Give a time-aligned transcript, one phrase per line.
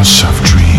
[0.00, 0.69] House of Dreams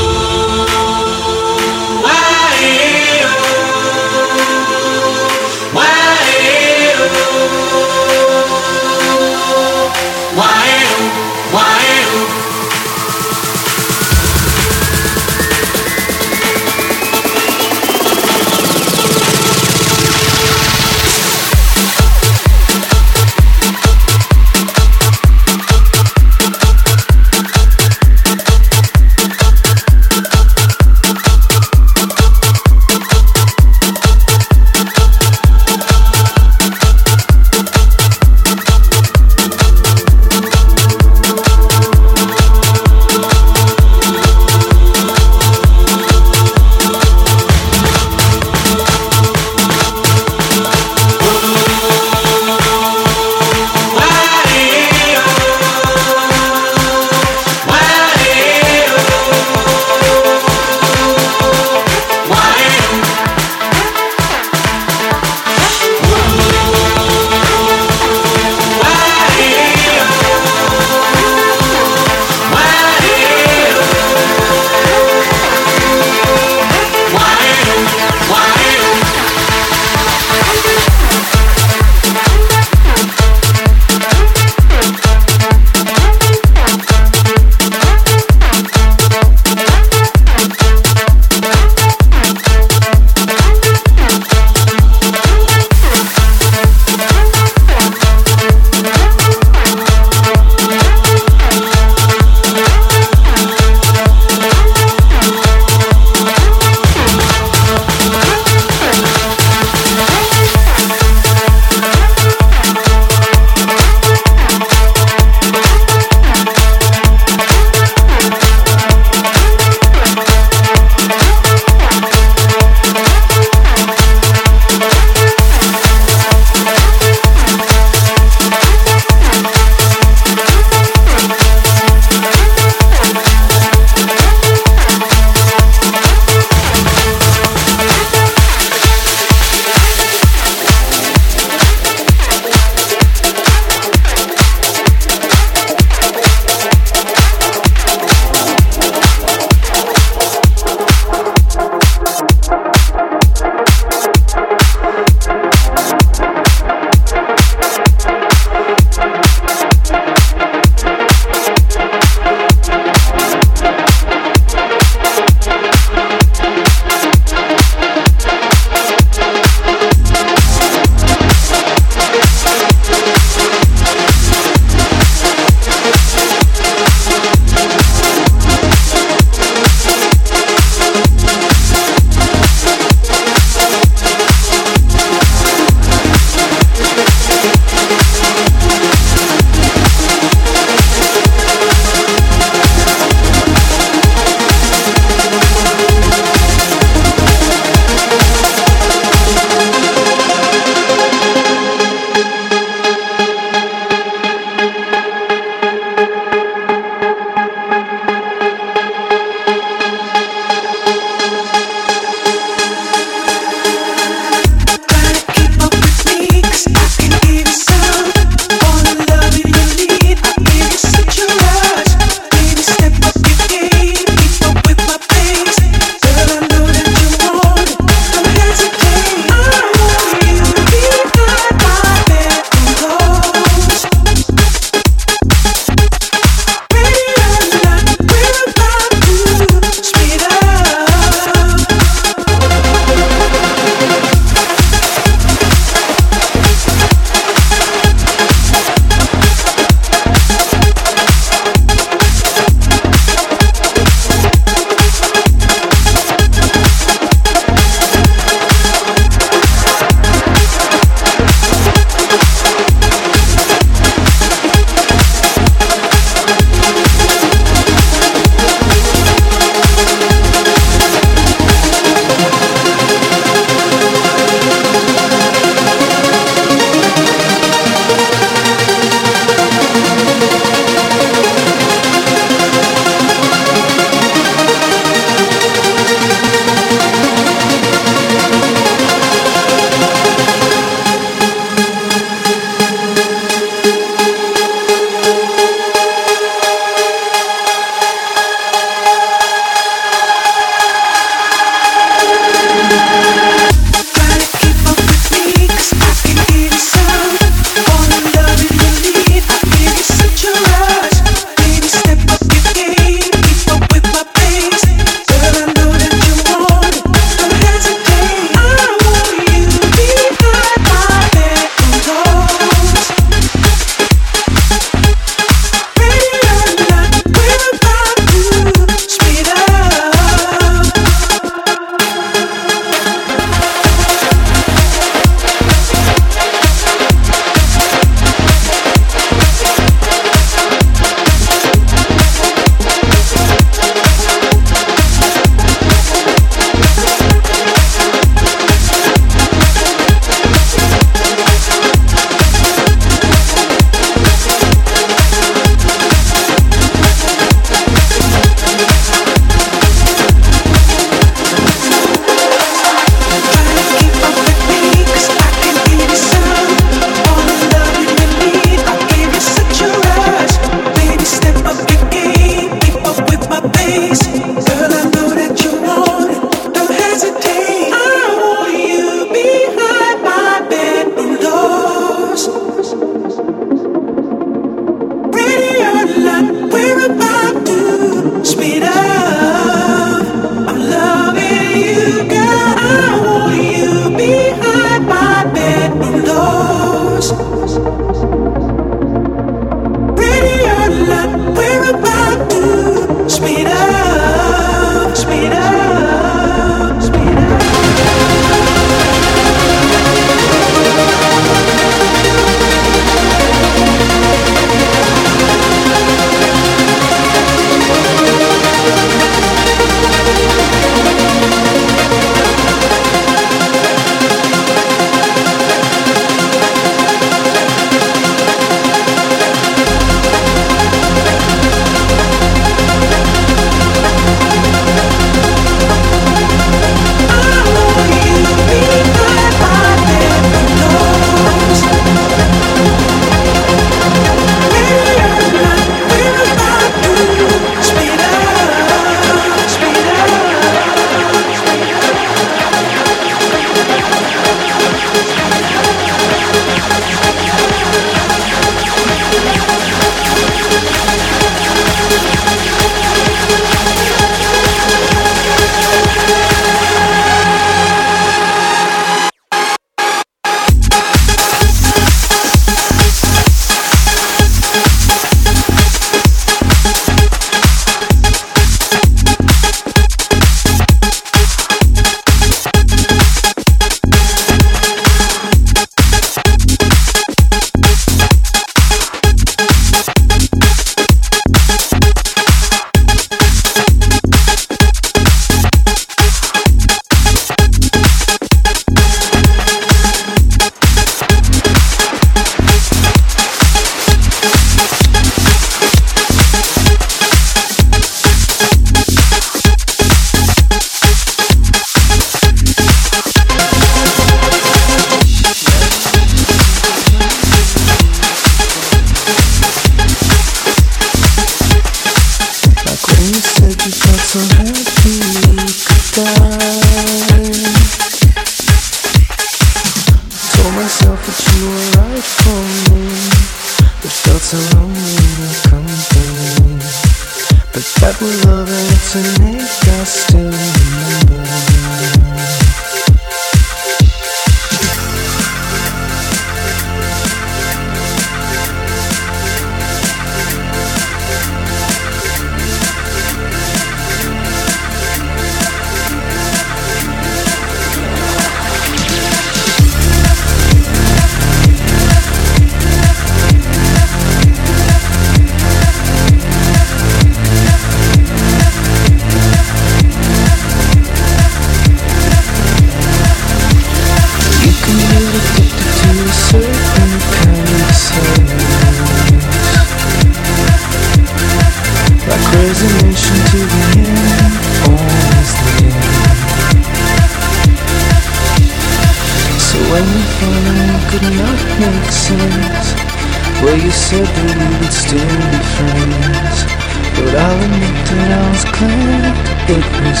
[597.18, 599.14] I'll admit that I was glad
[599.48, 600.00] it was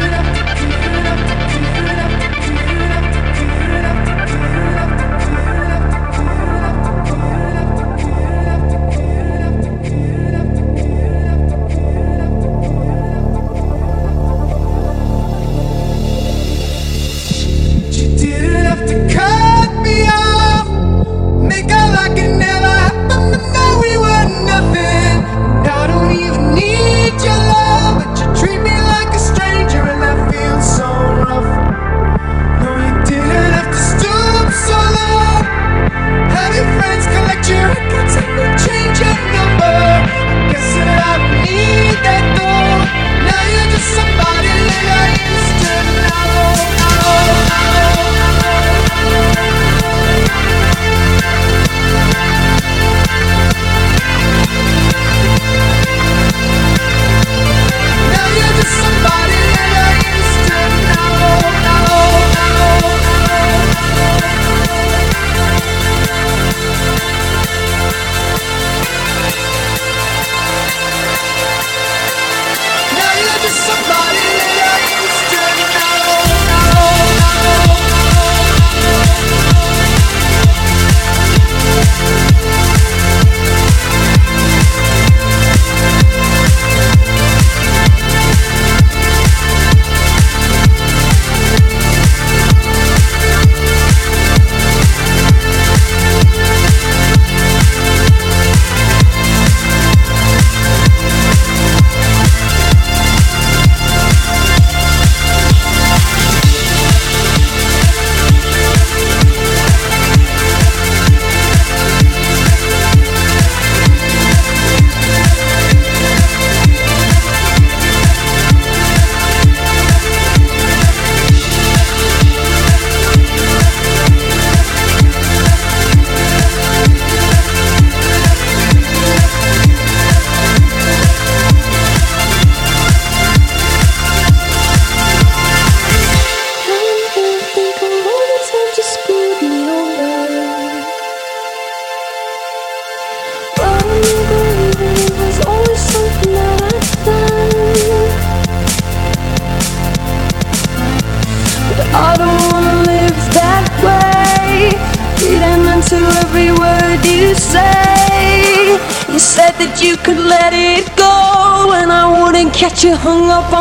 [0.00, 0.05] over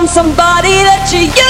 [0.07, 1.44] somebody that you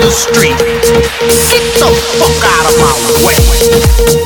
[0.00, 0.58] the street.
[0.58, 2.96] Get the fuck out of my
[4.20, 4.25] you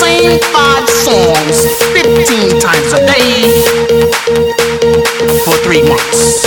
[0.00, 3.52] same five songs 15 times a day
[5.44, 6.46] for three months.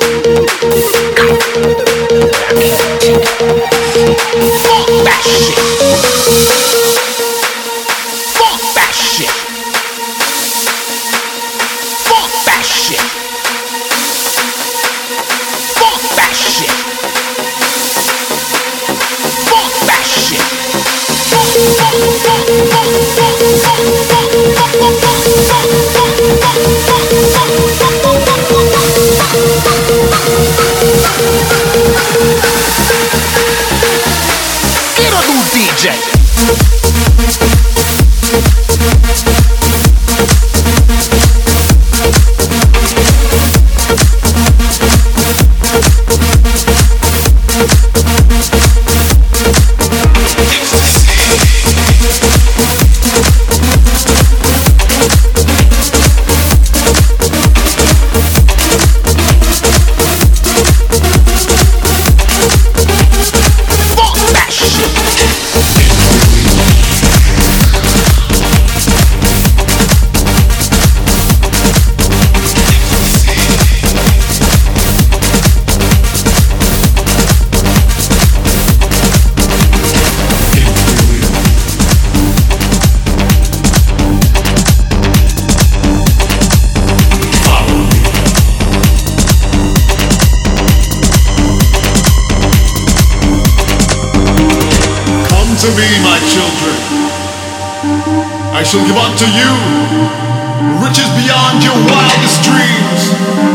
[98.64, 99.50] shall give unto you
[100.82, 103.53] riches beyond your wildest dreams.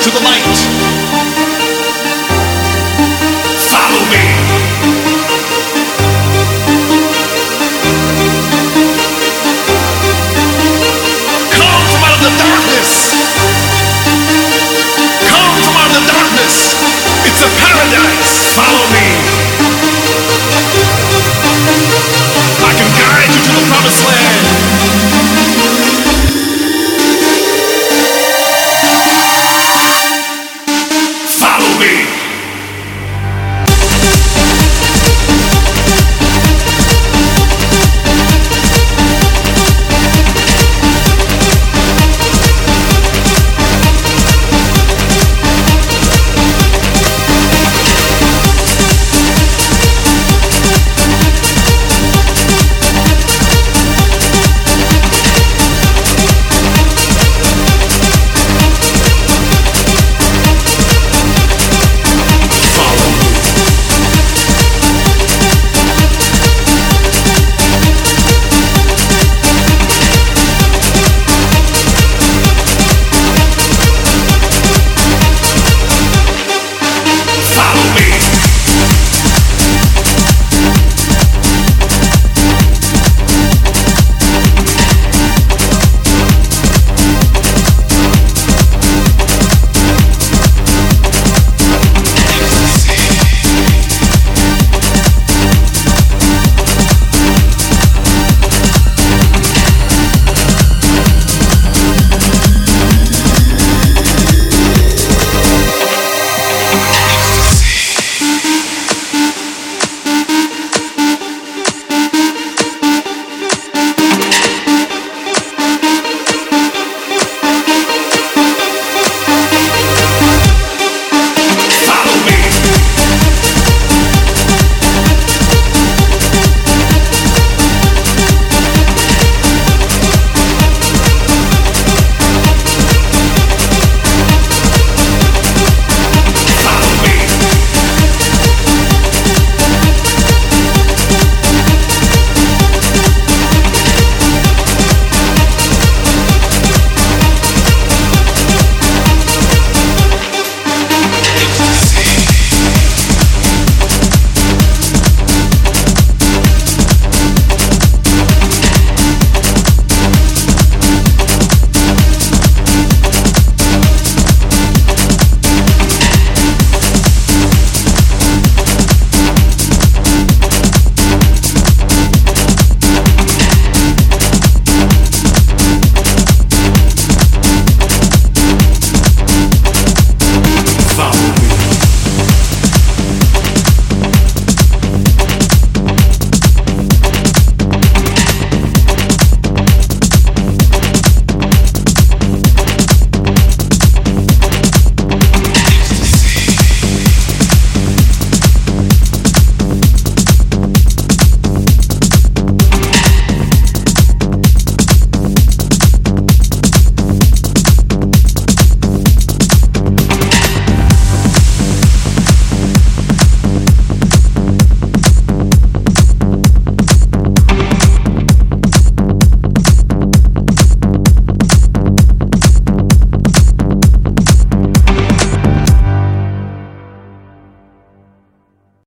[0.00, 0.49] Into the light.